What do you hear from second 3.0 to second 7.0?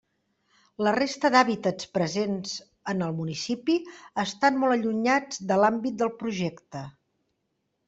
el municipi estan molt allunyats de l'àmbit del Projecte.